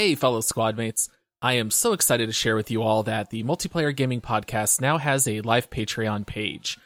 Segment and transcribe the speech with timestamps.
[0.00, 1.10] Hey, fellow squad mates.
[1.42, 4.96] I am so excited to share with you all that the Multiplayer Gaming Podcast now
[4.96, 6.78] has a live Patreon page.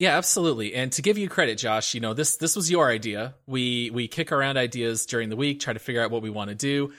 [0.00, 0.74] Yeah, absolutely.
[0.74, 3.36] And to give you credit, Josh, you know, this this was your idea.
[3.46, 6.48] We we kick around ideas during the week, try to figure out what we want
[6.48, 6.92] to do.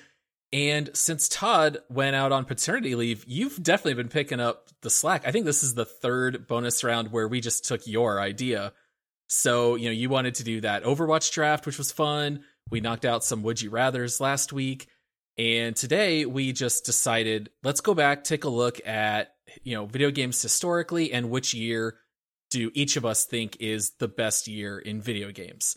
[0.54, 5.24] And since Todd went out on paternity leave, you've definitely been picking up the slack.
[5.26, 8.72] I think this is the third bonus round where we just took your idea.
[9.28, 12.44] So, you know, you wanted to do that Overwatch draft, which was fun.
[12.70, 14.88] We knocked out some Would You Rathers last week.
[15.40, 19.34] And today we just decided let's go back, take a look at,
[19.64, 21.98] you know, video games historically and which year
[22.52, 25.76] do each of us think is the best year in video games?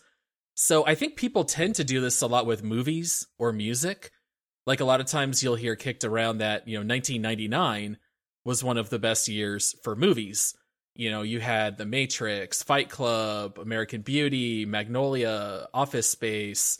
[0.55, 4.11] So I think people tend to do this a lot with movies or music.
[4.67, 7.99] Like a lot of times you'll hear kicked around that, you know, 1999
[8.45, 10.55] was one of the best years for movies.
[10.95, 16.79] You know, you had The Matrix, Fight Club, American Beauty, Magnolia, Office Space,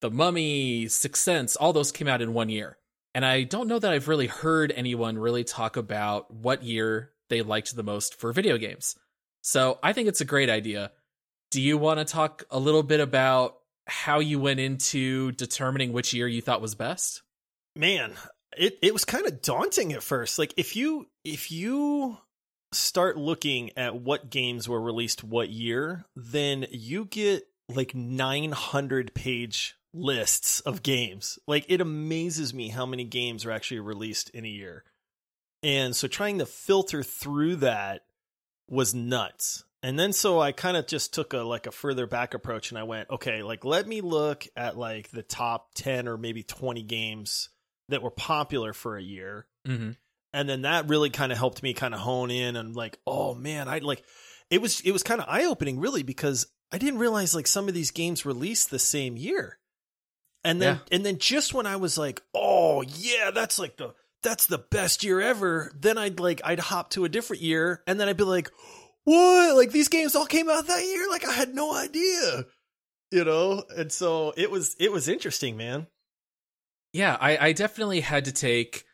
[0.00, 2.78] The Mummy, Sixth Sense, all those came out in one year.
[3.14, 7.42] And I don't know that I've really heard anyone really talk about what year they
[7.42, 8.96] liked the most for video games.
[9.42, 10.90] So I think it's a great idea.
[11.50, 16.14] Do you want to talk a little bit about how you went into determining which
[16.14, 17.22] year you thought was best?
[17.76, 18.12] Man,
[18.56, 20.38] it, it was kind of daunting at first.
[20.38, 22.18] Like if you if you
[22.72, 29.76] start looking at what games were released what year, then you get like 900 page
[29.92, 31.38] lists of games.
[31.46, 34.84] Like it amazes me how many games are actually released in a year.
[35.62, 38.02] And so trying to filter through that
[38.68, 39.64] was nuts.
[39.84, 42.78] And then so I kind of just took a like a further back approach and
[42.78, 46.82] I went, okay, like let me look at like the top 10 or maybe 20
[46.84, 47.50] games
[47.90, 49.46] that were popular for a year.
[49.68, 49.90] Mm-hmm.
[50.32, 53.34] And then that really kind of helped me kind of hone in and like, oh
[53.34, 54.02] man, I like
[54.48, 57.68] it was it was kind of eye opening really because I didn't realize like some
[57.68, 59.58] of these games released the same year.
[60.44, 60.96] And then Yeah.
[60.96, 63.92] and then just when I was like, oh yeah, that's like the
[64.22, 68.00] that's the best year ever, then I'd like I'd hop to a different year and
[68.00, 68.50] then I'd be like,
[69.04, 69.56] what?
[69.56, 71.08] Like these games all came out that year?
[71.10, 72.44] Like I had no idea.
[73.10, 73.64] You know?
[73.76, 75.86] And so it was it was interesting, man.
[76.92, 78.84] Yeah, I, I definitely had to take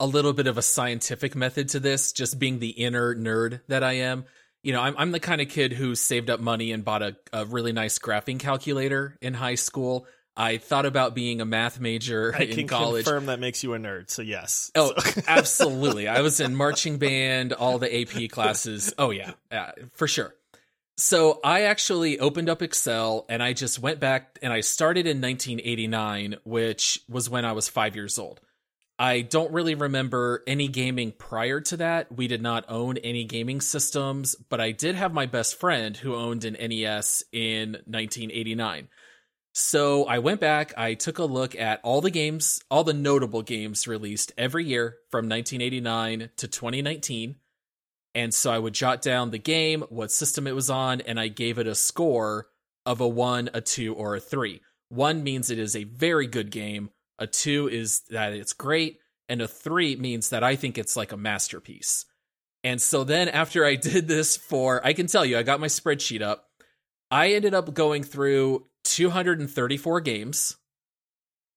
[0.00, 3.84] a little bit of a scientific method to this, just being the inner nerd that
[3.84, 4.24] I am.
[4.62, 7.16] You know, I'm I'm the kind of kid who saved up money and bought a,
[7.32, 10.06] a really nice graphing calculator in high school.
[10.36, 13.04] I thought about being a math major I in can college.
[13.04, 14.10] confirm that makes you a nerd.
[14.10, 14.70] So yes.
[14.74, 16.08] Oh, So- absolutely.
[16.08, 18.92] I was in marching band, all the AP classes.
[18.98, 20.34] Oh, yeah, yeah, for sure.
[20.96, 25.20] So I actually opened up Excel and I just went back and I started in
[25.20, 28.40] 1989, which was when I was five years old.
[28.96, 32.16] I don't really remember any gaming prior to that.
[32.16, 36.14] We did not own any gaming systems, but I did have my best friend who
[36.14, 38.86] owned an NES in 1989.
[39.56, 43.42] So I went back, I took a look at all the games, all the notable
[43.42, 47.36] games released every year from 1989 to 2019.
[48.16, 51.28] And so I would jot down the game, what system it was on, and I
[51.28, 52.48] gave it a score
[52.84, 54.60] of a one, a two, or a three.
[54.88, 56.90] One means it is a very good game,
[57.20, 58.98] a two is that it's great,
[59.28, 62.06] and a three means that I think it's like a masterpiece.
[62.64, 65.68] And so then after I did this for, I can tell you, I got my
[65.68, 66.48] spreadsheet up.
[67.08, 70.56] I ended up going through 234 games,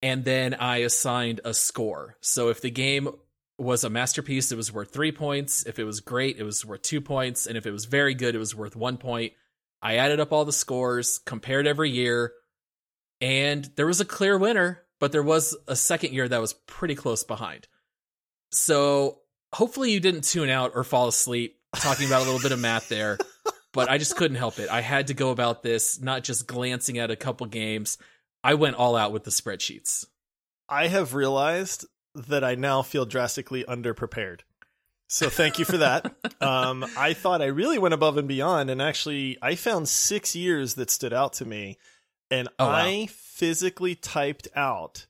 [0.02, 2.18] and then I assigned a score.
[2.22, 3.10] So if the game
[3.58, 5.66] was a masterpiece, it was worth three points.
[5.66, 7.48] If it was great, it was worth two points.
[7.48, 9.34] And if it was very good, it was worth one point.
[9.82, 12.34] I added up all the scores, compared every year,
[13.22, 16.96] and there was a clear winner, but there was a second year that was pretty
[16.96, 17.68] close behind.
[18.52, 19.20] So
[19.54, 22.90] hopefully you didn't tune out or fall asleep talking about a little bit of math
[22.90, 23.18] there,
[23.74, 24.70] but I just couldn't help it.
[24.70, 27.98] I had to go about this, not just glancing at a couple games.
[28.44, 30.06] I went all out with the spreadsheets.
[30.70, 31.86] I have realized
[32.16, 34.42] that I now feel drastically underprepared.
[35.08, 36.14] So thank you for that.
[36.42, 40.74] um, I thought I really went above and beyond, and actually, I found six years
[40.76, 41.78] that stood out to me,
[42.30, 42.74] and Oh, wow.
[42.74, 45.08] I physically typed out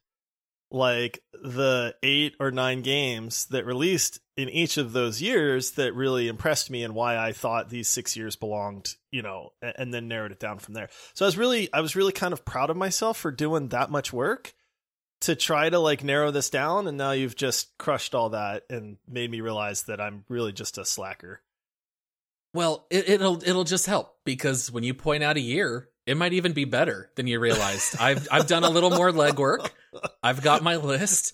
[0.69, 6.27] like the eight or nine games that released in each of those years that really
[6.27, 10.31] impressed me and why I thought these six years belonged, you know, and then narrowed
[10.31, 10.89] it down from there.
[11.13, 13.89] So I was really, I was really kind of proud of myself for doing that
[13.89, 14.53] much work
[15.21, 16.87] to try to like narrow this down.
[16.87, 20.77] And now you've just crushed all that and made me realize that I'm really just
[20.77, 21.41] a slacker.
[22.53, 26.33] Well, it, it'll it'll just help because when you point out a year, it might
[26.33, 27.97] even be better than you realized.
[27.99, 29.69] I've I've done a little more legwork.
[30.23, 31.33] I've got my list.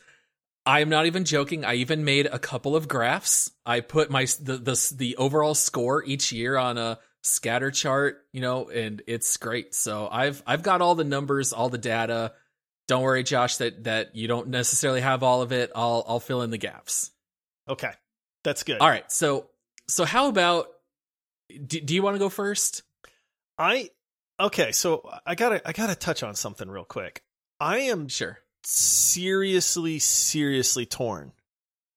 [0.66, 1.64] I'm not even joking.
[1.64, 3.52] I even made a couple of graphs.
[3.66, 8.42] I put my the the the overall score each year on a scatter chart, you
[8.42, 9.76] know, and it's great.
[9.76, 12.34] So I've I've got all the numbers, all the data.
[12.88, 15.72] Don't worry, Josh, that that you don't necessarily have all of it.
[15.76, 17.12] I'll I'll fill in the gaps.
[17.70, 17.92] Okay.
[18.44, 18.80] That's good.
[18.80, 19.10] All right.
[19.12, 19.50] So
[19.88, 20.68] so how about
[21.50, 22.84] do, do you want to go first?
[23.58, 23.92] I,
[24.40, 24.72] okay.
[24.72, 27.24] So I gotta, I gotta touch on something real quick.
[27.60, 28.40] I am Sure.
[28.64, 31.34] seriously, seriously torn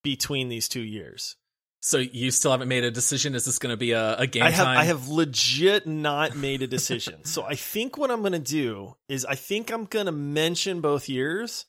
[0.03, 1.35] between these two years.
[1.81, 3.35] So you still haven't made a decision?
[3.35, 4.77] Is this going to be a, a game I have time?
[4.77, 7.23] I have legit not made a decision.
[7.23, 10.81] so I think what I'm going to do is I think I'm going to mention
[10.81, 11.65] both years.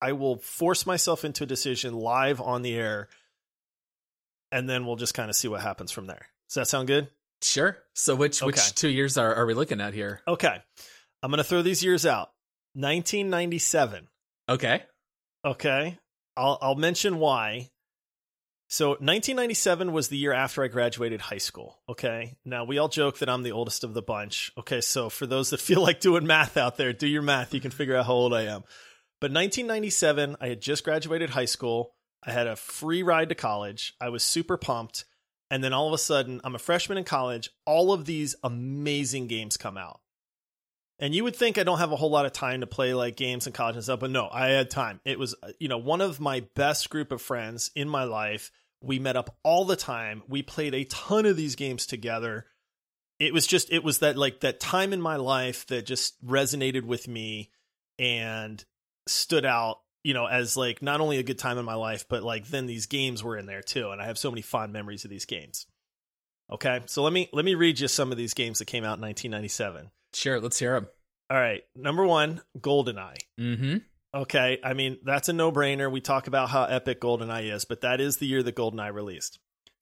[0.00, 3.08] I will force myself into a decision live on the air
[4.52, 6.26] and then we'll just kind of see what happens from there.
[6.48, 7.08] Does that sound good?
[7.42, 7.78] Sure.
[7.94, 8.46] So which Okay.
[8.46, 10.20] which two years are, are we looking at here?
[10.28, 10.56] Okay.
[11.22, 12.30] I'm going to throw these years out.
[12.74, 14.08] 1997.
[14.48, 14.82] Okay.
[15.44, 15.98] Okay.
[16.36, 17.70] I'll I'll mention why.
[18.68, 21.80] So 1997 was the year after I graduated high school.
[21.88, 22.36] Okay.
[22.44, 24.52] Now we all joke that I'm the oldest of the bunch.
[24.58, 24.80] Okay.
[24.80, 27.52] So for those that feel like doing math out there, do your math.
[27.54, 28.62] You can figure out how old I am.
[29.20, 31.94] But 1997, I had just graduated high school.
[32.24, 33.94] I had a free ride to college.
[34.00, 35.04] I was super pumped.
[35.50, 37.50] And then all of a sudden, I'm a freshman in college.
[37.66, 40.00] All of these amazing games come out.
[41.00, 43.16] And you would think I don't have a whole lot of time to play like
[43.16, 45.00] games in college and stuff, but no, I had time.
[45.04, 48.52] It was, uh, you know, one of my best group of friends in my life.
[48.82, 50.22] We met up all the time.
[50.28, 52.46] We played a ton of these games together.
[53.18, 56.84] It was just, it was that like that time in my life that just resonated
[56.84, 57.50] with me
[57.98, 58.62] and
[59.06, 62.22] stood out, you know, as like not only a good time in my life, but
[62.22, 63.90] like then these games were in there too.
[63.90, 65.66] And I have so many fond memories of these games.
[66.50, 66.80] Okay.
[66.86, 69.02] So let me, let me read you some of these games that came out in
[69.02, 69.90] 1997.
[70.14, 70.40] Sure.
[70.40, 70.88] Let's hear them.
[71.30, 71.62] All right.
[71.76, 73.18] Number one, GoldenEye.
[73.38, 73.76] Mm-hmm.
[74.14, 74.58] Okay.
[74.64, 75.90] I mean, that's a no brainer.
[75.90, 79.38] We talk about how epic GoldenEye is, but that is the year that GoldenEye released.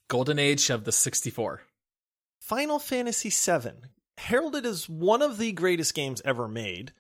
[0.09, 1.63] Golden Age of the 64.
[2.41, 6.93] Final Fantasy VII, heralded as one of the greatest games ever made.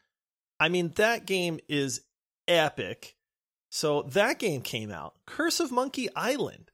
[0.60, 2.02] I mean, that game is
[2.48, 3.16] epic.
[3.70, 5.14] So that game came out.
[5.26, 6.70] Curse of Monkey Island.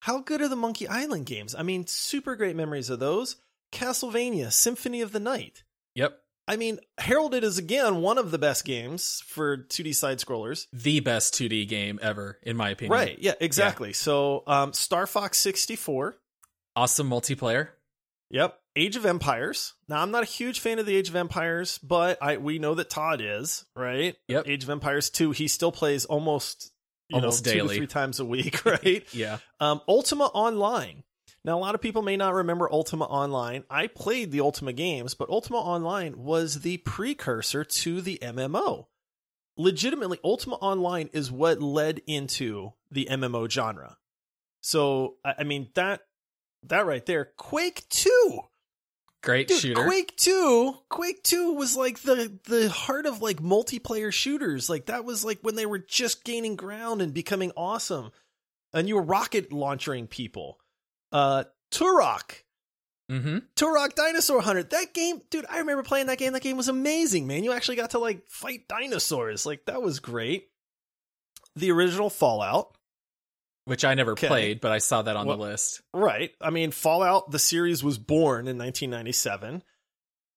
[0.00, 1.54] How good are the Monkey Island games?
[1.54, 3.36] I mean, super great memories of those.
[3.72, 5.64] Castlevania, Symphony of the Night.
[5.94, 6.18] Yep.
[6.48, 10.66] I mean, heralded as again one of the best games for 2D side scrollers.
[10.72, 12.92] The best 2D game ever, in my opinion.
[12.92, 13.18] Right.
[13.18, 13.92] Yeah, exactly.
[13.92, 16.16] So, um, Star Fox 64.
[16.76, 17.70] Awesome multiplayer.
[18.30, 18.58] Yep.
[18.74, 19.74] Age of Empires.
[19.88, 22.74] Now, I'm not a huge fan of the Age of Empires, but I we know
[22.74, 24.16] that Todd is, right?
[24.28, 24.48] Yep.
[24.48, 26.72] Age of Empires 2, he still plays almost
[27.08, 27.68] you Almost know, two daily.
[27.68, 29.04] to three times a week, right?
[29.14, 29.38] Yeah.
[29.60, 31.04] um, Ultima Online.
[31.44, 33.62] Now, a lot of people may not remember Ultima Online.
[33.70, 38.86] I played the Ultima games, but Ultima Online was the precursor to the MMO.
[39.56, 43.96] Legitimately, Ultima Online is what led into the MMO genre.
[44.60, 46.00] So, I I mean that
[46.68, 48.40] that right there, Quake Two.
[49.22, 49.84] Great Dude, shooter.
[49.84, 54.70] Quake 2, Quake 2 was like the the heart of like multiplayer shooters.
[54.70, 58.12] Like that was like when they were just gaining ground and becoming awesome.
[58.72, 60.60] And you were rocket launchering people.
[61.10, 62.42] Uh Turok,
[63.10, 63.38] Mm-hmm.
[63.56, 64.62] Turok Dinosaur Hunter.
[64.62, 66.32] That game, dude, I remember playing that game.
[66.32, 67.42] That game was amazing, man.
[67.44, 69.44] You actually got to like fight dinosaurs.
[69.46, 70.48] Like that was great.
[71.56, 72.75] The original Fallout.
[73.66, 74.28] Which I never Okay.
[74.28, 75.82] played, but I saw that on Well- the list.
[75.92, 76.30] Right.
[76.40, 79.62] I mean, Fallout, the series was born in 1997.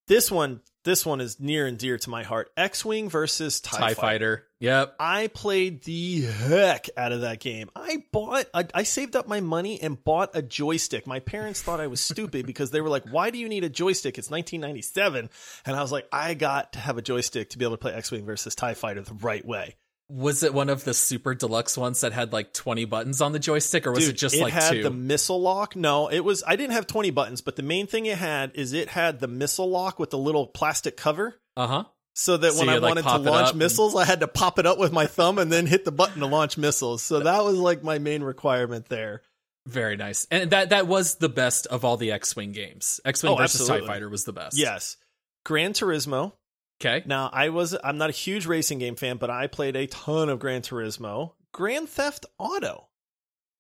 [0.08, 2.52] This one, this one is near and dear to my heart.
[2.58, 3.96] X-wing versus Tie, TIE Fighter.
[4.02, 4.48] Fighter.
[4.60, 4.96] Yep.
[5.00, 7.70] I played the heck out of that game.
[7.76, 11.06] I bought, I, I saved up my money and bought a joystick.
[11.06, 13.70] My parents thought I was stupid because they were like, "Why do you need a
[13.70, 14.18] joystick?
[14.18, 15.30] It's 1997."
[15.68, 17.94] And I was like, "I got to have a joystick to be able to play
[17.94, 19.76] X-wing versus Tie Fighter the right way."
[20.10, 23.38] Was it one of the super deluxe ones that had like 20 buttons on the
[23.40, 24.84] joystick, or was Dude, it just it like had two?
[24.84, 25.76] the missile lock.
[25.76, 26.44] No, it was.
[26.48, 29.28] I didn't have 20 buttons, but the main thing it had is it had the
[29.28, 31.36] missile lock with the little plastic cover.
[31.56, 31.84] Uh huh.
[32.16, 34.28] So that So when I like, wanted to launch up and- missiles, I had to
[34.28, 37.04] pop it up with my thumb and then hit the button to launch missiles.
[37.04, 39.22] So that was like my main requirement there.
[39.68, 40.26] Very nice.
[40.32, 43.00] And that that was the best of all the X-wing games.
[43.06, 43.88] X-wing Oh, versus absolutely.
[43.88, 44.58] TIE Fighter was the best.
[44.58, 44.98] Yes.
[45.46, 46.34] Gran Turismo.
[46.82, 47.04] Okay.
[47.06, 50.30] Now, I was I'm not a huge racing game fan, but I played a ton
[50.30, 51.34] of Gran Turismo.
[51.52, 52.88] Grand Theft Auto.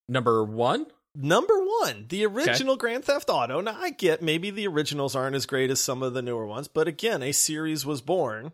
[0.07, 0.87] Number one.
[1.15, 3.61] Number one, the original Grand Theft Auto.
[3.61, 6.67] Now, I get maybe the originals aren't as great as some of the newer ones,
[6.67, 8.51] but again, a series was born.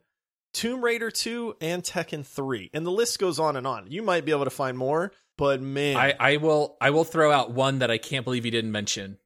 [0.53, 2.71] Tomb Raider 2 and Tekken 3.
[2.73, 3.91] And the list goes on and on.
[3.91, 5.97] You might be able to find more, but man.
[5.97, 9.17] I, I will I will throw out one that I can't believe you didn't mention.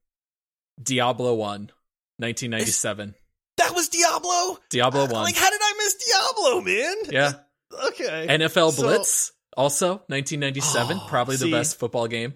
[0.81, 1.71] Diablo 1,
[2.17, 3.13] 1997.
[3.57, 3.98] that was Diablo?
[4.69, 5.23] Diablo Uh, 1.
[5.23, 6.95] Like, how did I miss Diablo, man?
[7.11, 7.31] yeah.
[7.87, 8.27] Okay.
[8.29, 12.33] NFL So- Blitz, also 1997, Oh, probably the best football game.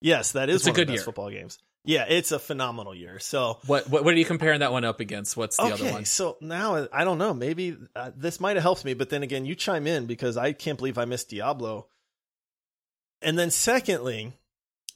[0.00, 1.04] yes, that is It's a one good of the best year.
[1.04, 1.58] football games.
[1.84, 3.18] Yeah, it's a phenomenal year.
[3.20, 5.34] So, What, what what are you comparing that one up against?
[5.34, 6.04] What's the okay, other one?
[6.04, 7.32] so now I don't know.
[7.32, 10.52] Maybe uh, this might have helped me, but then again, you chime in because I
[10.52, 11.86] can't believe I missed Diablo.
[13.22, 14.34] And then, secondly,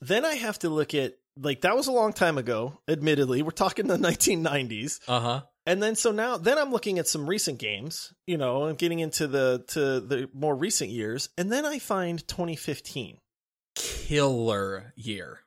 [0.02, 2.78] then I have to look at like that was a long time ago.
[2.86, 5.42] Admittedly, we're talking the 1990s, Uh huh.
[5.66, 9.00] And then so now then I'm looking at some recent games, you know, and getting
[9.00, 13.18] into the to the more recent years, and then I find 2015.
[13.74, 15.40] Killer year.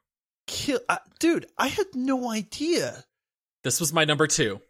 [0.47, 3.03] Kill, uh, dude, I had no idea.
[3.63, 4.61] This was my number two.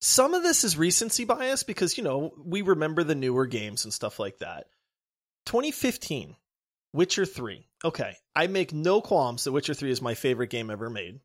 [0.00, 3.92] Some of this is recency bias because, you know, we remember the newer games and
[3.92, 4.66] stuff like that.
[5.46, 6.36] 2015,
[6.92, 7.66] Witcher 3.
[7.84, 11.20] Okay, I make no qualms that Witcher 3 is my favorite game ever made.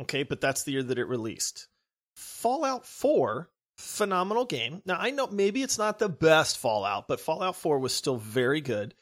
[0.00, 1.68] Okay, but that's the year that it released.
[2.14, 4.82] Fallout 4, phenomenal game.
[4.84, 8.60] Now, I know maybe it's not the best Fallout, but Fallout 4 was still very
[8.60, 8.94] good.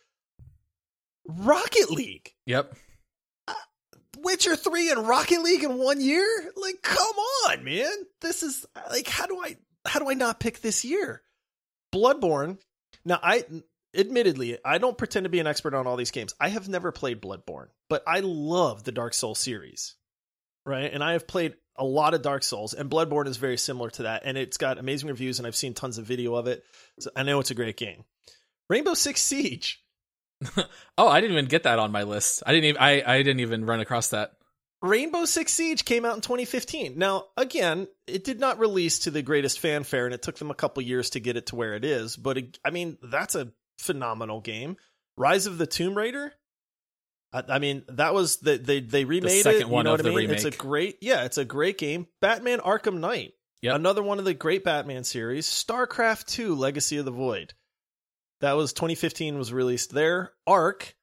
[1.26, 2.32] Rocket League.
[2.46, 2.74] Yep.
[3.46, 3.54] Uh,
[4.18, 6.26] Witcher 3 and Rocket League in one year?
[6.56, 7.16] Like, come
[7.48, 7.92] on, man.
[8.20, 11.22] This is like how do I how do I not pick this year?
[11.92, 12.58] Bloodborne.
[13.04, 13.44] Now I
[13.94, 16.34] admittedly, I don't pretend to be an expert on all these games.
[16.40, 19.96] I have never played Bloodborne, but I love the Dark Souls series.
[20.66, 20.92] Right?
[20.92, 24.04] And I have played a lot of Dark Souls and Bloodborne is very similar to
[24.04, 26.62] that and it's got amazing reviews and I've seen tons of video of it.
[27.00, 28.04] So I know it's a great game.
[28.68, 29.82] Rainbow Six Siege.
[30.96, 32.42] Oh, I didn't even get that on my list.
[32.46, 34.32] I didn't even I, I didn't even run across that.
[34.82, 36.98] Rainbow Six Siege came out in 2015.
[36.98, 40.54] Now, again, it did not release to the greatest fanfare, and it took them a
[40.54, 42.16] couple years to get it to where it is.
[42.16, 44.76] But it, I mean, that's a phenomenal game.
[45.16, 46.32] Rise of the Tomb Raider.
[47.32, 49.68] I, I mean, that was the, they they remade second it.
[49.68, 50.30] one you know of what I the mean?
[50.30, 52.06] It's a great, yeah, it's a great game.
[52.20, 53.34] Batman: Arkham Knight.
[53.62, 53.76] Yep.
[53.76, 55.46] Another one of the great Batman series.
[55.46, 57.54] StarCraft 2: Legacy of the Void.
[58.40, 60.32] That was 2015 was released there.
[60.46, 60.94] Ark.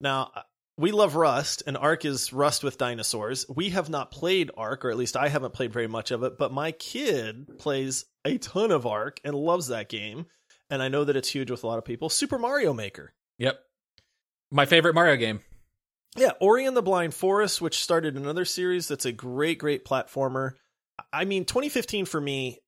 [0.00, 0.42] Now, uh,
[0.76, 3.44] we love Rust, and Ark is Rust with dinosaurs.
[3.48, 6.38] We have not played Ark, or at least I haven't played very much of it,
[6.38, 10.26] but my kid plays a ton of Ark and loves that game.
[10.70, 12.08] And I know that it's huge with a lot of people.
[12.08, 13.12] Super Mario Maker.
[13.38, 13.58] Yep.
[14.52, 15.40] My favorite Mario game.
[16.20, 20.52] Yeah, Ori and the Blind Forest, which started another series that's a great, great platformer.
[21.12, 22.58] I mean, 2015 for me,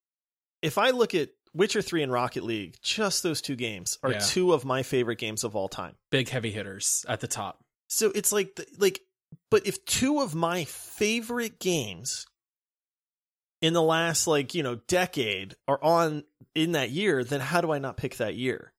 [0.62, 4.18] if I look at Witcher 3 and Rocket League, just those two games are Yeah.
[4.20, 5.96] two of my favorite games of all time.
[6.10, 7.64] Big heavy hitters at the top.
[7.88, 9.00] So it's like, the- like,
[9.50, 12.26] but if two of my favorite games
[13.60, 17.72] in the last, like, you know, decade are on in that year, then how do
[17.72, 18.72] I not pick that year?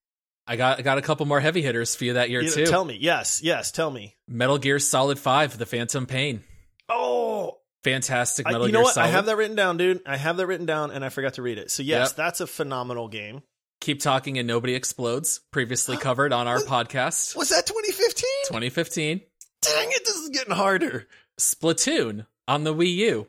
[0.48, 2.66] I got I got a couple more heavy hitters for you that year You too.
[2.66, 2.98] Tell me.
[3.00, 4.16] Yes, yes, tell me.
[4.28, 6.44] Metal Gear Solid 5, The Phantom Pain.
[6.90, 8.94] Oh, Fantastic I- Metal you know Gear what?
[8.96, 9.08] Solid.
[9.08, 10.02] I have that written down, dude.
[10.06, 11.72] I have that written down, and I forgot to read it.
[11.72, 12.16] So yes, Yep.
[12.18, 13.44] that's a phenomenal game.
[13.80, 17.36] Keep Talking and Nobody Explodes, previously covered on our podcast.
[17.36, 18.24] Was that 2015?
[18.48, 19.22] 2015.
[19.62, 21.08] Dang it, this is getting harder.
[21.40, 23.28] Splatoon on the Wii U.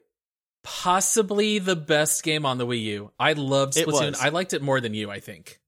[0.64, 3.10] Possibly the best game on the Wii U.
[3.18, 4.16] I loved Splatoon.
[4.20, 5.58] I liked it more than you, I think.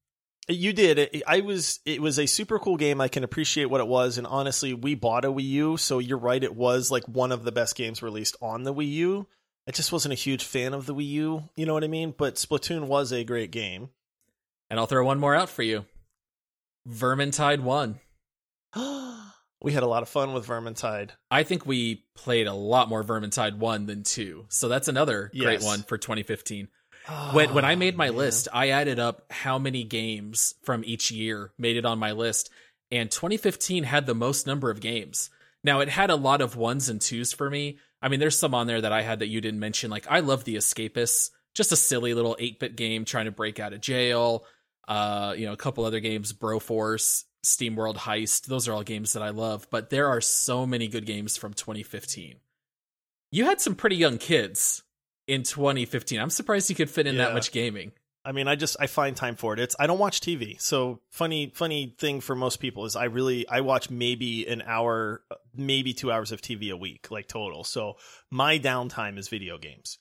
[0.49, 0.99] You did.
[0.99, 1.81] It, I was.
[1.87, 3.01] It was a super cool game.
[3.01, 6.19] I can appreciate what it was, and honestly, we bought a Wii U, so you're
[6.19, 6.43] right.
[6.43, 9.27] It was like one of the best games released on the Wii U.
[9.67, 11.49] I just wasn't a huge fan of the Wii U.
[11.57, 12.15] You know what I mean?
[12.17, 13.89] But Splatoon was a great game.
[14.69, 15.87] And I'll throw one more out for you.
[16.89, 18.01] Vermintide 1.
[19.63, 21.11] we had a lot of fun with Vermintide.
[21.31, 24.47] I think we played a lot more Vermintide 1 than 2.
[24.49, 26.69] So that's another great one for 2015.
[27.33, 28.19] When when I made my Oh, man.
[28.19, 32.51] list, I added up how many games from each year made it on my list,
[32.91, 35.31] and 2015 had the most number of games.
[35.63, 37.79] Now it had a lot of ones and twos for me.
[38.01, 39.91] I mean, there's some on there that I had that you didn't mention.
[39.91, 43.73] Like I love The Escapists, just a silly little 8-bit game trying to break out
[43.73, 44.45] of jail.
[44.87, 48.45] Uh, you know, a couple other games, Broforce, SteamWorld Heist.
[48.47, 49.67] Those are all games that I love.
[49.71, 52.37] But there are so many good games from 2015.
[53.31, 54.84] You had some pretty young kids
[55.27, 56.21] in 2015.
[56.21, 57.93] I'm surprised you could fit in that much gaming.
[58.27, 59.61] I mean, I just I find time for it.
[59.61, 60.61] It's I don't watch TV.
[60.61, 65.23] So funny funny thing for most people is I really I watch maybe an hour,
[65.55, 67.65] maybe 2 hours of TV a week like total.
[67.65, 67.97] So
[68.31, 69.99] my downtime is video games.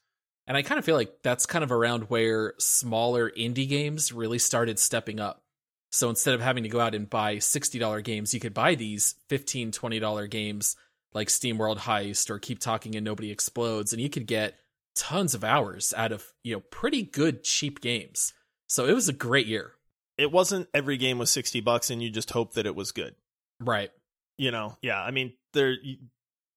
[0.48, 4.40] And I kind of feel like that's kind of around where smaller indie games really
[4.40, 5.44] started stepping up.
[5.92, 9.16] So instead of having to go out and buy $60 games, you could buy these
[9.30, 10.76] $15, $20 games
[11.14, 14.56] like SteamWorld Heist or Keep Talking and Nobody Explodes, and you could get
[14.96, 18.34] tons of hours out of, you know, pretty good cheap games.
[18.68, 19.74] So it was a great year.
[20.18, 23.16] It wasn't every game was 60 bucks and you just hope that it was good.
[23.60, 23.92] Right.
[24.38, 24.78] You know.
[24.82, 25.98] Yeah, I mean, there you,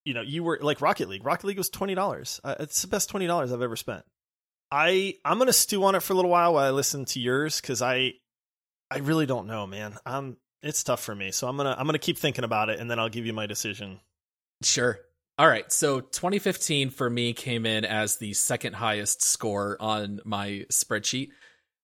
[0.05, 1.25] you know, you were like Rocket League.
[1.25, 2.41] Rocket League was $20.
[2.45, 4.05] Uh, it's the best $20 I've ever spent.
[4.71, 7.21] I I'm going to stew on it for a little while while I listen to
[7.21, 8.15] yours cuz I
[8.91, 9.97] I really don't know, man.
[10.05, 11.31] Um it's tough for me.
[11.31, 13.27] So I'm going to I'm going to keep thinking about it and then I'll give
[13.27, 14.01] you my decision.
[14.63, 14.99] Sure.
[15.39, 15.71] All right.
[15.71, 21.29] So 2015 for me came in as the second highest score on my spreadsheet,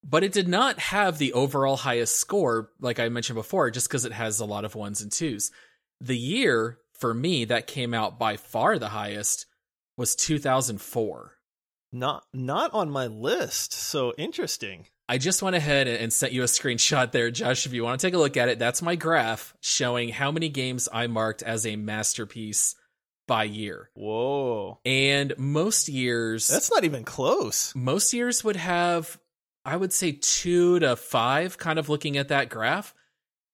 [0.03, 4.07] but it did not have the overall highest score, like I mentioned before, just because
[4.07, 5.51] it has a lot of ones and twos.
[6.01, 9.47] The year for me that came out by far the highest
[9.99, 11.33] was 2004.
[11.95, 13.75] Not not on my list.
[13.75, 14.87] So interesting.
[15.11, 17.67] I just went ahead and sent you a screenshot there, Josh.
[17.67, 20.49] If you want to take a look at it, that's my graph showing how many
[20.49, 22.77] games I marked as a masterpiece
[23.33, 23.89] by year.
[23.95, 24.79] Whoa.
[24.85, 27.73] And most years, That's not even close.
[27.75, 29.19] most years would have,
[29.65, 32.95] I would say, two to five, kind of looking at that graph.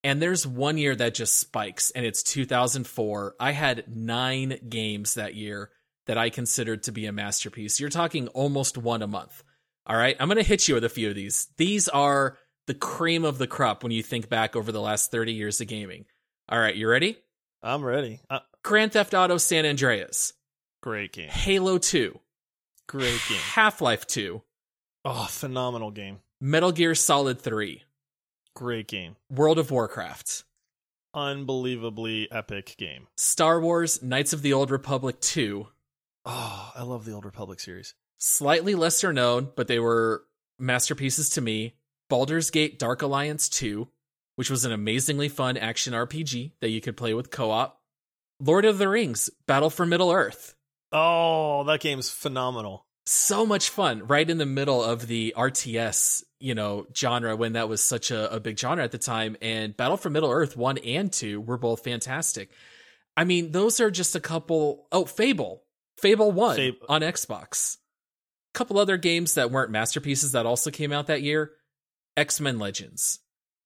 [0.03, 3.37] And there's one year that just spikes, and it's 2004.
[3.38, 5.71] I had nine games that year
[6.07, 7.79] that I considered to be a masterpiece.
[7.79, 9.45] You're talking almost one a month.
[9.87, 10.17] All right.
[10.19, 11.47] I'm going to hit you with a few of these.
[11.57, 12.37] These are
[12.67, 15.69] the cream of the crop when you think back over the last 30 years of
[15.69, 16.05] gaming.
[16.49, 16.75] All right.
[16.75, 17.19] You ready?
[17.62, 18.21] I'm ready.
[18.29, 20.33] Uh, Grand Theft Auto San Andreas,
[20.83, 21.29] great game.
[21.29, 22.18] Halo 2,
[22.87, 23.38] Great game.
[23.53, 24.42] Half Life 2,
[25.05, 26.21] Oh, phenomenal game.
[26.40, 27.83] Metal Gear Solid 3,
[28.55, 29.16] Great game.
[29.31, 30.44] World of Warcraft,
[31.14, 33.07] Unbelievably epic game.
[33.16, 35.66] Star Wars Knights of the Old Republic 2,
[36.27, 37.94] Oh, I love the Old Republic series.
[38.18, 40.25] slightly lesser known, but they were
[40.59, 41.75] masterpieces to me.
[42.11, 43.88] Baldur's Gate Dark Alliance 2,
[44.37, 47.78] which was an amazingly fun action RPG that you could play with co op.
[48.40, 50.55] Lord of the Rings Battle for Middle Earth.
[50.92, 52.87] Oh, that game's phenomenal.
[53.07, 57.68] So much fun right in the middle of the RTS, you know, genre when that
[57.68, 59.37] was such a, a big genre at the time.
[59.40, 62.51] And Battle for Middle Earth 1 and 2 were both fantastic.
[63.16, 64.87] I mean, those are just a couple.
[64.92, 65.62] Oh, Fable.
[65.96, 66.87] Fable 1 Fable.
[66.88, 67.79] on Xbox.
[68.55, 71.53] A couple other games that weren't masterpieces that also came out that year
[72.16, 73.20] X Men Legends.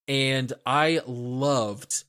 [0.08, 2.04] And I loved,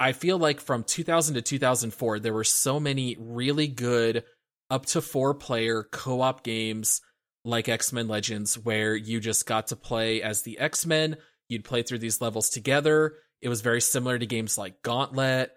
[0.00, 4.24] I feel like from 2000 to 2004, there were so many really good
[4.70, 7.00] up to four player co op games
[7.44, 11.16] like X Men Legends where you just got to play as the X Men.
[11.48, 13.14] You'd play through these levels together.
[13.40, 15.52] It was very similar to games like Gauntlet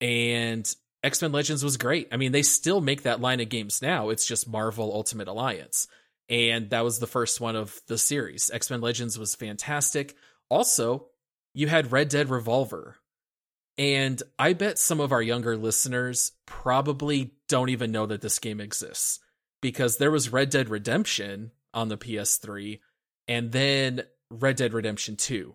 [0.00, 2.08] and X Men Legends was great.
[2.12, 4.10] I mean, they still make that line of games now.
[4.10, 5.86] It's just Marvel Ultimate Alliance.
[6.28, 8.50] And that was the first one of the series.
[8.52, 10.16] X Men Legends was fantastic.
[10.48, 11.06] Also,
[11.54, 12.96] you had Red Dead Revolver.
[13.78, 18.60] And I bet some of our younger listeners probably don't even know that this game
[18.60, 19.20] exists
[19.60, 22.80] because there was Red Dead Redemption on the PS3
[23.28, 25.54] and then Red Dead Redemption 2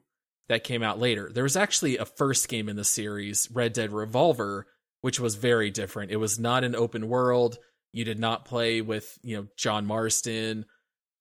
[0.50, 1.32] that came out later.
[1.34, 4.68] There was actually a first game in the series, Red Dead Revolver,
[5.02, 6.12] which was very different.
[6.12, 7.58] It was not an open world.
[7.94, 10.66] You did not play with, you know, John Marston.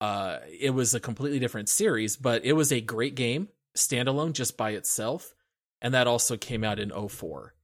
[0.00, 4.56] Uh, it was a completely different series, but it was a great game, standalone just
[4.56, 5.32] by itself.
[5.80, 7.54] And that also came out in 04.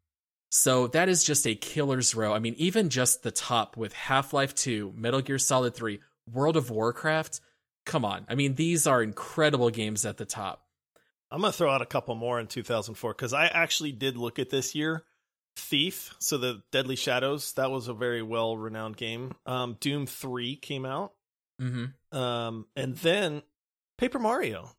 [0.51, 2.33] So that is just a killer's row.
[2.33, 6.01] I mean, even just the top with Half Life 2, Metal Gear Solid 3,
[6.33, 7.41] World of Warcraft.
[7.85, 8.25] Come on.
[8.29, 10.65] I mean, these are incredible games at the top.
[11.31, 14.39] I'm going to throw out a couple more in 2004 because I actually did look
[14.39, 15.05] at this year.
[15.59, 19.33] Thief, so the Deadly Shadows, that was a very well renowned game.
[19.47, 21.13] Um, Doom 3 came out.
[21.61, 22.17] Mm-hmm.
[22.17, 23.43] Um, and then
[23.97, 24.71] Paper Mario.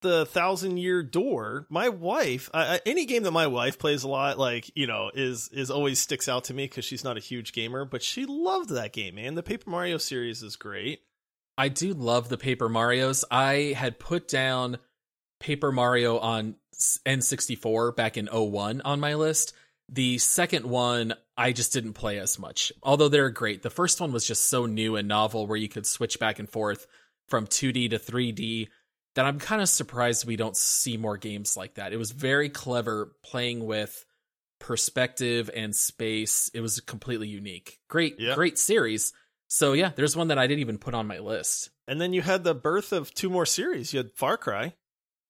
[0.00, 1.66] The Thousand Year Door.
[1.68, 5.70] My wife, any game that my wife plays a lot, like you know, is is
[5.70, 8.92] always sticks out to me because she's not a huge gamer, but she loved that
[8.92, 9.16] game.
[9.16, 11.00] Man, the Paper Mario series is great.
[11.56, 13.24] I do love the Paper Mario's.
[13.30, 14.78] I had put down
[15.40, 16.54] Paper Mario on
[17.04, 19.54] N64 back in 01 on my list.
[19.88, 23.62] The second one, I just didn't play as much, although they're great.
[23.62, 26.48] The first one was just so new and novel where you could switch back and
[26.48, 26.86] forth
[27.26, 28.68] from 2D to 3D
[29.18, 31.92] that I'm kind of surprised we don't see more games like that.
[31.92, 34.06] It was very clever playing with
[34.60, 36.52] perspective and space.
[36.54, 37.80] It was completely unique.
[37.88, 38.36] Great, yep.
[38.36, 39.12] great series.
[39.48, 41.70] So yeah, there's one that I didn't even put on my list.
[41.88, 43.92] And then you had the birth of two more series.
[43.92, 44.74] You had Far Cry.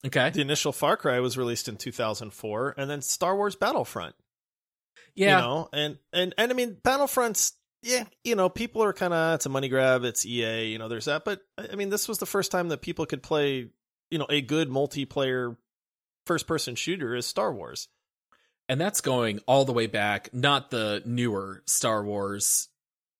[0.04, 0.28] Okay.
[0.28, 4.14] The initial Far Cry was released in 2004 and then Star Wars Battlefront.
[5.14, 5.36] Yeah.
[5.36, 9.36] You know, and and and I mean Battlefront's yeah, you know, people are kind of
[9.36, 12.18] it's a money grab, it's EA, you know, there's that, but I mean this was
[12.18, 13.68] the first time that people could play,
[14.10, 15.56] you know, a good multiplayer
[16.26, 17.88] first person shooter is Star Wars.
[18.68, 22.68] And that's going all the way back, not the newer Star Wars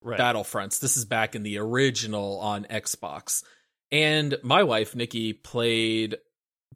[0.03, 0.21] right.
[0.21, 0.81] Battlefronts.
[0.81, 3.43] This is back in the original on Xbox.
[3.91, 6.19] And my wife, Nikki, played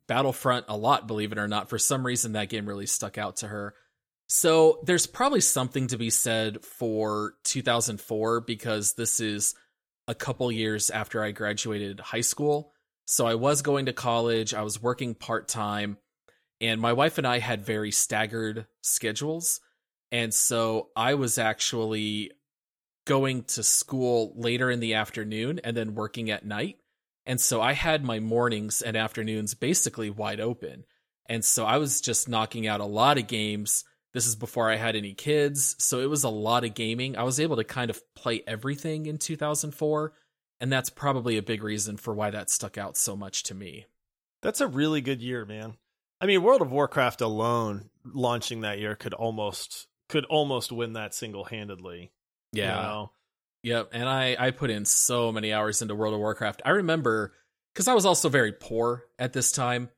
[0.06, 1.68] Battlefront a lot, believe it or not.
[1.68, 3.74] For some reason, that game really stuck out to her.
[4.28, 9.54] So there's probably something to be said for 2004 because this is
[10.08, 12.71] a couple years after I graduated high school.
[13.12, 15.98] So I was going to college, I was working part time,
[16.62, 19.60] and my wife and I had very staggered schedules.
[20.10, 22.30] And so I was actually
[23.04, 26.78] going to school later in the afternoon and then working at night.
[27.26, 30.84] And so I had my mornings and afternoons basically wide open.
[31.28, 34.76] And so I was just knocking out a lot of games this is before I
[34.76, 37.16] had any kids, so it was a lot of gaming.
[37.16, 40.12] I was able to kind of play everything in 2004,
[40.62, 43.86] and that's probably a big reason for why that stuck out so much to me.
[44.42, 45.74] That's a really good year, man.
[46.20, 51.14] I mean, World of Warcraft alone launching that year could almost could almost win that
[51.14, 52.12] single-handedly.
[52.52, 52.76] Yeah.
[52.76, 53.12] You know?
[53.64, 56.62] Yep, and I I put in so many hours into World of Warcraft.
[56.64, 57.34] I remember
[57.74, 59.90] cuz I was also very poor at this time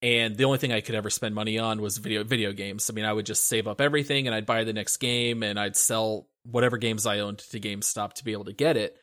[0.00, 2.88] and the only thing I could ever spend money on was video video games.
[2.88, 5.60] I mean, I would just save up everything and I'd buy the next game and
[5.60, 8.96] I'd sell whatever games I owned to GameStop to be able to get it.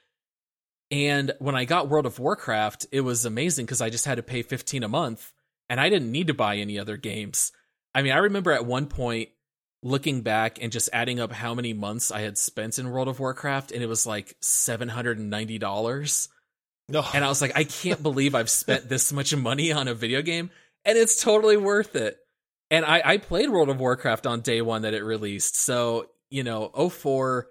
[0.93, 4.23] And when I got World of Warcraft, it was amazing because I just had to
[4.23, 5.33] pay 15 a month
[5.67, 7.51] and I didn't need to buy any other games.
[7.95, 9.29] I mean, I remember at one point
[9.81, 13.19] looking back and just adding up how many months I had spent in World of
[13.19, 16.27] Warcraft and it was like $790.
[16.89, 17.03] No.
[17.11, 20.21] And I was like, I can't believe I've spent this much money on a video
[20.21, 20.51] game
[20.85, 22.19] and it's totally worth it.
[22.69, 25.55] And I, I played World of Warcraft on day one that it released.
[25.55, 27.47] So, you know, 04,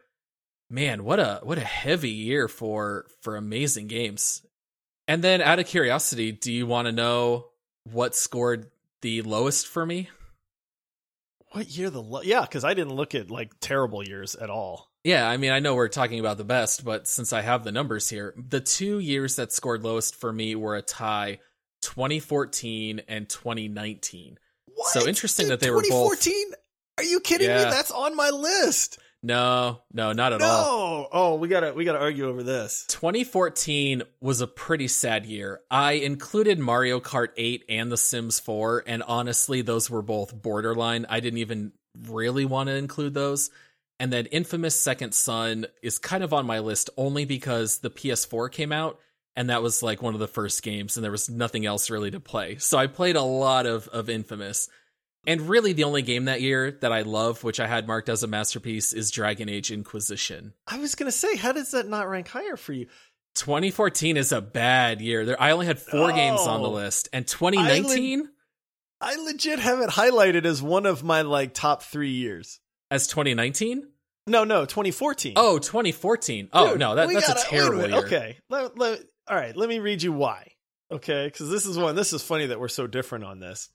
[0.73, 4.45] man, what a what a heavy year for for amazing games.
[5.07, 7.49] And then out of curiosity, do you want to know
[7.85, 8.71] what scored
[9.03, 10.09] the lowest for me?
[11.51, 14.89] What year the lo- Yeah, cuz I didn't look at like terrible years at all.
[15.05, 17.73] Yeah, I mean, I know we're talking about the best, but since I have the
[17.73, 21.41] numbers here, the two years that scored lowest for me were a tie
[21.83, 24.39] 2014 and 2019.
[24.67, 24.89] What?
[24.89, 26.53] So interesting Dude, that they were both 2014.
[26.99, 27.65] Are you kidding yeah.
[27.65, 27.71] me?
[27.71, 28.99] That's on my list.
[29.23, 30.47] No, no, not at no.
[30.47, 30.65] all.
[30.65, 32.85] Oh, oh, we gotta we gotta argue over this.
[32.89, 35.61] 2014 was a pretty sad year.
[35.71, 41.07] I included Mario Kart 8 and The Sims 4, and honestly, those were both borderline.
[41.09, 41.73] I didn't even
[42.09, 43.51] really want to include those.
[44.01, 48.51] And then Infamous Second Son is kind of on my list only because the PS4
[48.51, 48.99] came out
[49.37, 52.11] and that was like one of the first games and there was nothing else really
[52.11, 54.69] to play so i played a lot of of infamous
[55.27, 58.23] and really the only game that year that i love which i had marked as
[58.23, 62.29] a masterpiece is dragon age inquisition i was gonna say how does that not rank
[62.29, 62.87] higher for you
[63.35, 66.73] 2014 is a bad year there i only had four oh, games on the oh.
[66.73, 68.29] list and 2019
[69.01, 72.61] I, le- I legit have it highlighted as one of my like top three years
[72.91, 73.89] as 2019
[74.27, 75.35] no, no, 2014.
[75.37, 76.51] Oh, 2014.
[76.53, 77.97] Oh, Dude, no, that, that's gotta, a terrible a year.
[78.05, 78.39] Okay.
[78.49, 80.53] Let, let, all right, let me read you why.
[80.91, 81.97] Okay, because this is one.
[81.97, 83.71] This is funny that we're so different on this.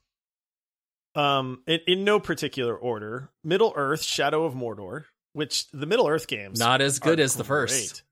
[1.17, 6.27] Um, in, in no particular order, Middle Earth: Shadow of Mordor, which the Middle Earth
[6.27, 8.03] games not as good as great, the first,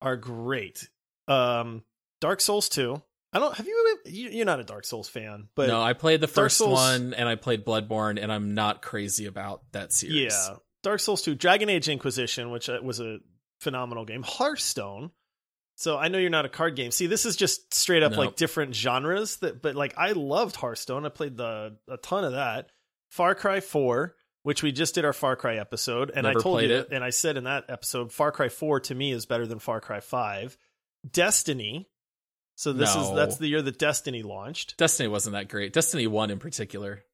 [0.00, 0.88] are great.
[1.26, 1.82] Um,
[2.20, 3.02] Dark Souls two.
[3.32, 3.98] I don't have you.
[4.06, 7.28] You're not a Dark Souls fan, but no, I played the first Souls, one and
[7.28, 10.32] I played Bloodborne, and I'm not crazy about that series.
[10.32, 13.18] Yeah, Dark Souls two, Dragon Age Inquisition, which uh, was a
[13.60, 14.22] phenomenal game.
[14.22, 15.10] Hearthstone,
[15.78, 16.90] so I know you're not a card game.
[16.90, 18.18] See, this is just straight up nope.
[18.18, 21.06] like different genres that but like I loved Hearthstone.
[21.06, 22.70] I played the a ton of that.
[23.10, 26.62] Far Cry 4, which we just did our Far Cry episode and Never I told
[26.62, 26.88] you it.
[26.90, 29.80] and I said in that episode Far Cry 4 to me is better than Far
[29.80, 30.58] Cry 5.
[31.08, 31.88] Destiny.
[32.56, 33.02] So this no.
[33.02, 34.76] is that's the year that Destiny launched.
[34.78, 35.72] Destiny wasn't that great.
[35.72, 37.04] Destiny 1 in particular.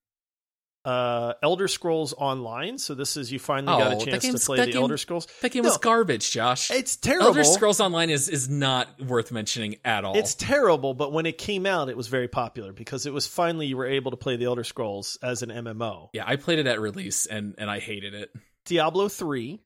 [0.85, 2.77] Uh, Elder Scrolls Online.
[2.77, 5.27] So this is you finally got Oh, a chance to play the game- Elder Scrolls.
[5.41, 5.71] That game No.
[5.71, 6.71] was garbage, Josh.
[6.71, 7.29] It's terrible.
[7.29, 10.17] Elder Scrolls Online is is not worth mentioning at all.
[10.17, 13.67] It's terrible, but when it came out, it was very popular because it was finally
[13.67, 16.11] you were able to play the Elder Scrolls as an MMO.
[16.13, 18.31] yeah, I played it at release and and I hated it.
[18.67, 19.61] Diablo three,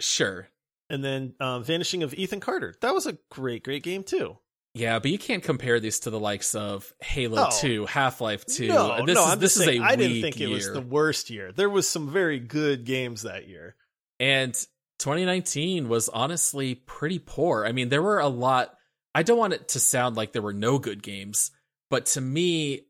[0.00, 0.48] Sure.
[0.88, 2.74] and then um, Vanishing of Ethan Carter.
[2.80, 4.38] That was a great, great game too.
[4.74, 7.58] Yeah, but you can't compare these to the likes of Halo Oh.
[7.60, 8.68] 2, Half-Life 2.
[8.68, 10.74] No, this no, is I'm this is saying, a I didn't think it was year.
[10.74, 11.50] the worst year.
[11.52, 13.74] There was some very good games that year.
[14.20, 14.54] And
[15.00, 17.66] 2019 was honestly pretty poor.
[17.66, 18.74] I mean, there were a lot.
[19.14, 21.50] I don't want it to sound like there were no good games,
[21.90, 22.82] but to me,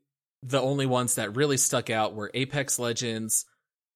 [0.43, 3.45] the only ones that really stuck out were Apex Legends,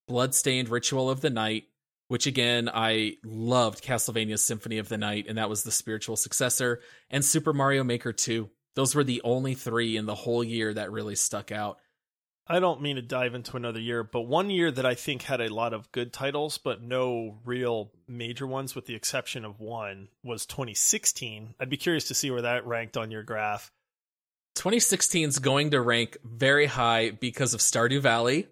[0.08, 1.65] Bloodstained Ritual of the Night,
[2.08, 6.82] which again, I loved Castlevania Symphony of the Night, and that was the spiritual successor,
[7.10, 8.50] and Super Mario Maker 2.
[8.76, 11.80] Those were the only three in the whole year that really stuck out.
[12.48, 15.41] I don't mean to dive into another year, but one year that I think had
[15.41, 20.10] a lot of good titles, but no real major ones, with the exception of one,
[20.24, 21.56] was 2016.
[21.60, 23.72] I'd be curious to see where that ranked on your graph.
[24.56, 28.48] 2016 is going to rank very high because of Stardew Valley.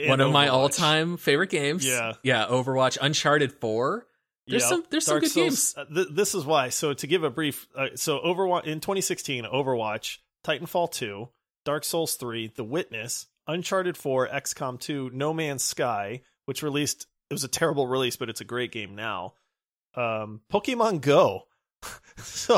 [0.08, 1.84] One of my all-time favorite games.
[1.86, 2.14] Yeah.
[2.22, 2.46] yeah.
[2.46, 4.06] Overwatch, Uncharted Four.
[4.46, 4.68] There's Yep.
[4.70, 5.74] some- there's some good Souls- games.
[5.76, 6.70] uh, th- this is why.
[6.70, 11.28] So to give a brief, uh, so Overwatch in 2016, Overwatch, Titanfall 2,
[11.64, 17.06] Dark Souls 3, The Witness, Uncharted 4, XCOM 2, No Man's Sky, which released.
[17.28, 19.34] It was a terrible release, but it's a great game now.
[19.94, 21.46] Um, Pokemon Go.
[22.16, 22.54] so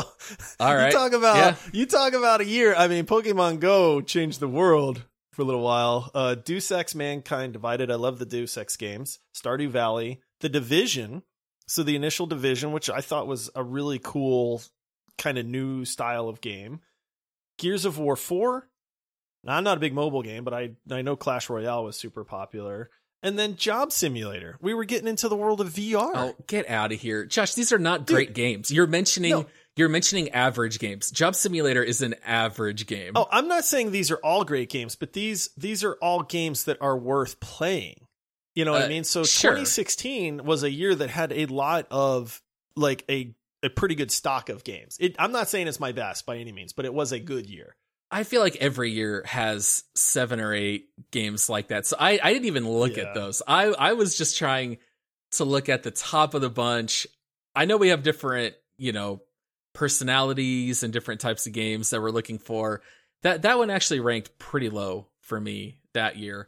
[0.59, 0.87] All right.
[0.87, 1.55] you talk about Yeah.
[1.71, 2.73] you talk about a year.
[2.75, 5.03] I mean, Pokemon Go changed the world
[5.33, 6.09] for a little while.
[6.13, 7.91] Uh, Deus Ex: Mankind Divided.
[7.91, 9.19] I love the Deus Ex games.
[9.35, 11.23] Stardew Valley, The Division.
[11.67, 14.61] So the initial Division, which I thought was a really cool
[15.17, 16.81] kind of new style of game.
[17.57, 18.69] Gears of War Four.
[19.43, 22.23] Now, I'm not a big mobile game, but I I know Clash Royale was super
[22.23, 22.89] popular.
[23.21, 24.57] And then Job Simulator.
[24.59, 26.11] We were getting into the world of VR.
[26.13, 27.53] Oh, get out of here, Josh!
[27.53, 28.15] These are not Dude.
[28.15, 28.69] great games.
[28.69, 29.45] You're mentioning No.
[29.75, 31.09] You're mentioning average games.
[31.11, 33.13] Job Simulator is an average game.
[33.15, 36.65] Oh, I'm not saying these are all great games, but these these are all games
[36.65, 38.05] that are worth playing.
[38.55, 39.03] You know what I Uh, mean?
[39.03, 39.51] So sure.
[39.51, 42.41] 2016 was a year that had a lot of
[42.75, 43.33] like a
[43.63, 44.97] a pretty good stock of games.
[44.99, 47.47] It, I'm not saying it's my best by any means, but it was a good
[47.49, 47.75] year.
[48.11, 51.87] I feel like every year has seven or eight games like that.
[51.87, 53.03] So I, I didn't even look Yeah.
[53.05, 53.41] at those.
[53.47, 54.77] I, I was just trying
[55.31, 57.07] to look at the top of the bunch.
[57.55, 59.21] I know we have different, you know,
[59.73, 62.81] personalities and different types of games that we're looking for.
[63.23, 66.47] That that one actually ranked pretty low for me that year.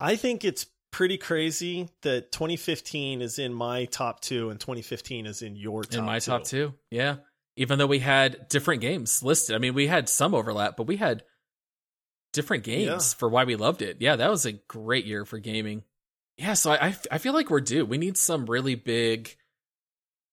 [0.00, 5.42] I think it's pretty crazy that 2015 is in my top two and 2015 is
[5.42, 6.30] in your top in my two.
[6.30, 6.74] top two.
[6.90, 7.16] Yeah.
[7.56, 9.54] Even though we had different games listed.
[9.56, 11.24] I mean, we had some overlap, but we had
[12.32, 13.18] different games Yeah.
[13.18, 13.96] for why we loved it.
[14.00, 15.82] Yeah, that was a great year for gaming.
[16.36, 17.84] Yeah, so I, I, I feel like we're due.
[17.84, 19.36] We need some really big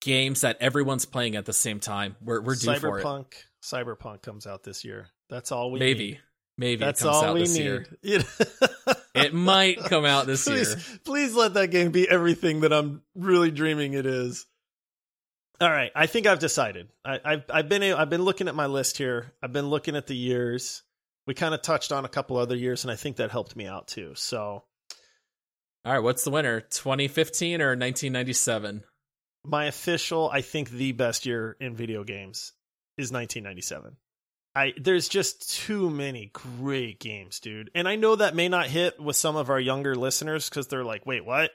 [0.02, 2.16] games that everyone's playing at the same time.
[2.22, 3.04] We're, we're due for it.
[3.06, 3.26] Cyberpunk.
[3.64, 5.08] Cyberpunk comes out this year.
[5.30, 6.08] That's all we Maybe.
[6.08, 6.20] need.
[6.58, 7.58] Maybe That's it all we need.
[7.58, 7.86] year.
[9.14, 11.00] It might come out this please, year.
[11.04, 14.46] Please let that game be everything that I'm really dreaming it is.
[15.60, 16.90] All right, I think I've decided.
[17.04, 19.34] I, I've I've been I've been looking at my list here.
[19.42, 20.84] I've been looking at the years.
[21.28, 23.66] We kind of touched on a couple other years, and I think that helped me
[23.66, 24.14] out too.
[24.16, 24.64] So
[25.86, 26.60] All right, what's the winner?
[26.62, 28.84] 2015 or 1997?
[29.48, 32.54] My official, I think the best year in video games
[32.98, 33.98] is 1997.
[34.58, 37.72] I there's just too many great games, dude.
[37.76, 40.86] And I know that may not hit with some of our younger listeners because they're
[40.86, 41.52] like, "Wait, what?"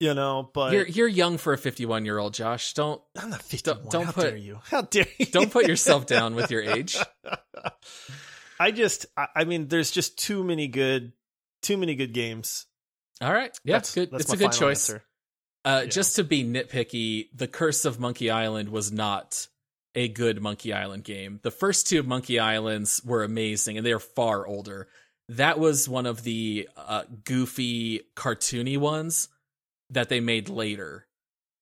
[0.00, 2.72] You know, but You're you're young for a 51 year old, Josh.
[2.74, 3.88] Don't I'm not 51.
[3.90, 4.58] don't How put- dare you?
[4.64, 5.26] How dare you?
[5.26, 6.96] don't put yourself down with your age.
[8.58, 11.12] I just, I, I mean, there's just too many good,
[11.62, 12.66] too many good games.
[13.20, 13.56] All right.
[13.64, 14.10] Yeah, That's- good.
[14.10, 14.88] that's it's a good choice.
[14.90, 15.02] answer.
[15.64, 15.90] Uh, Yeah.
[15.90, 19.46] Just to be nitpicky, The Curse of Monkey Island was not
[19.94, 21.38] a good Monkey Island game.
[21.42, 24.88] The first two Monkey Islands were amazing, and they are far older.
[25.28, 29.28] That was one of the uh, goofy, cartoony ones
[29.90, 31.06] that they made later.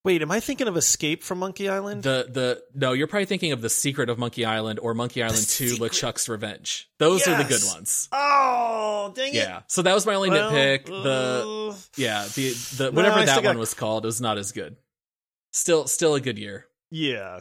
[0.02, 2.02] Wait, am I thinking of Escape from Monkey Island?
[2.04, 5.46] The the no, you're probably thinking of The Secret of Monkey Island or Monkey Island
[5.46, 5.92] Two: Secret.
[5.92, 6.88] LeChuck's Revenge.
[6.98, 8.08] Those are the good ones.
[8.12, 9.34] oh, dang it!
[9.34, 9.60] Yeah.
[9.66, 10.86] So that was my only Well, nitpick.
[10.86, 14.52] The uh, yeah the the whatever I that one got- was called was not as
[14.52, 14.76] good.
[15.52, 16.66] Still still a good year.
[16.90, 17.40] yeah.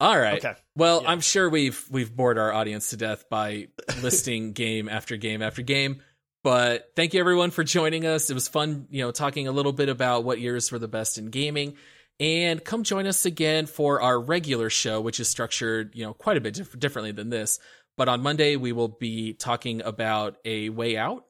[0.00, 0.38] All right.
[0.44, 0.54] Okay.
[0.76, 1.10] Well, Yeah.
[1.10, 3.66] I'm sure we've we've bored our audience to death by
[4.00, 6.02] listing game after game after game.
[6.44, 8.30] But thank you everyone for joining us.
[8.30, 11.18] It was fun, you know, talking a little bit about what years were the best
[11.18, 11.76] in gaming.
[12.20, 16.36] And come join us again for our regular show, which is structured, you know, quite
[16.36, 17.60] a bit diff- differently than this.
[17.96, 21.26] But on Monday, we will be talking about a way out.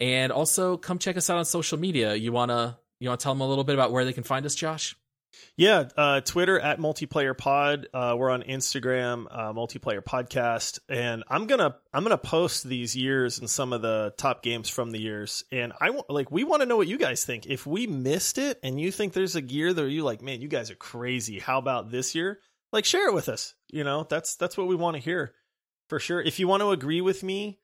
[0.00, 2.14] And also come check us out on social media.
[2.14, 4.54] You wanna you wanna tell them a little bit about where they can find us,
[4.54, 4.96] Josh?
[5.56, 7.88] Yeah, uh, Twitter at multiplayer pod.
[7.92, 13.38] Uh, we're on Instagram, uh, multiplayer podcast, and I'm gonna I'm gonna post these years
[13.38, 15.44] and some of the top games from the years.
[15.52, 17.46] And I want like we want to know what you guys think.
[17.46, 20.48] If we missed it and you think there's a year that you like, man, you
[20.48, 21.38] guys are crazy.
[21.38, 22.40] How about this year?
[22.72, 23.54] Like share it with us.
[23.68, 25.34] You know, that's that's what we want to hear
[25.88, 26.20] for sure.
[26.20, 27.58] If you want to agree with me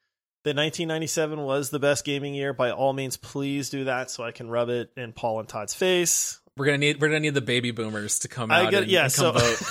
[0.45, 4.33] that 1997 was the best gaming year, by all means, please do that so I
[4.33, 6.41] can rub it in Paul and Todd's face.
[6.59, 8.93] We're gonna need we're gonna need the baby boomers to come out I get and,
[8.93, 9.05] yeah.
[9.05, 9.63] and So come vote.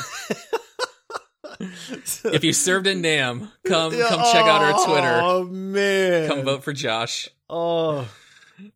[2.34, 5.20] if you served in Nam, come come check out our Twitter.
[5.22, 7.30] Oh man, Come vote for Josh.
[7.50, 8.08] Oh,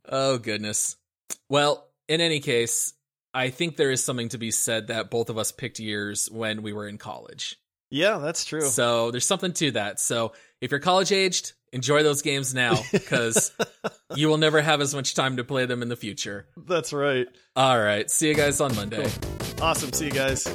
[0.08, 0.97] Oh goodness.
[1.50, 2.93] Well, in any case,
[3.34, 6.62] I think there is something to be said that both of us picked years when
[6.62, 7.58] we were in college.
[7.89, 8.62] yeah, that's true.
[8.62, 10.00] So there's something to that.
[10.00, 13.51] So if you're college aged, enjoy those games now because
[14.15, 16.47] you will never have as much time to play them in the future.
[16.67, 17.27] that's right.
[17.55, 18.10] All right.
[18.10, 19.10] See you guys on Monday.
[19.62, 19.91] Awesome.
[19.93, 20.47] See you guys.